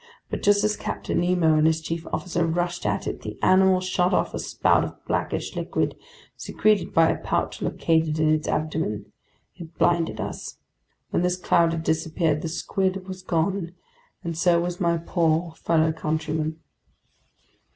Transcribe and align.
But 0.31 0.41
just 0.41 0.63
as 0.63 0.75
Captain 0.75 1.19
Nemo 1.21 1.53
and 1.55 1.67
his 1.67 1.79
chief 1.79 2.07
officer 2.11 2.43
rushed 2.43 2.87
at 2.87 3.05
it, 3.05 3.21
the 3.21 3.37
animal 3.43 3.81
shot 3.81 4.15
off 4.15 4.33
a 4.33 4.39
spout 4.39 4.83
of 4.83 5.05
blackish 5.05 5.55
liquid, 5.55 5.95
secreted 6.35 6.91
by 6.91 7.09
a 7.11 7.19
pouch 7.19 7.61
located 7.61 8.17
in 8.17 8.31
its 8.33 8.47
abdomen. 8.47 9.11
It 9.57 9.77
blinded 9.77 10.19
us. 10.19 10.57
When 11.11 11.21
this 11.21 11.37
cloud 11.37 11.73
had 11.73 11.83
dispersed, 11.83 12.41
the 12.41 12.47
squid 12.49 13.07
was 13.07 13.21
gone, 13.21 13.73
and 14.23 14.35
so 14.35 14.59
was 14.59 14.81
my 14.81 14.97
poor 14.97 15.51
fellow 15.51 15.91
countryman! 15.91 16.57